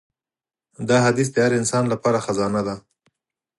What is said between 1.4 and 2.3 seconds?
هر انسان لپاره